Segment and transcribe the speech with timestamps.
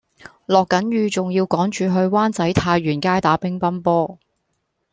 [0.47, 4.17] 落緊雨仲要趕住去灣仔太原街打乒乓波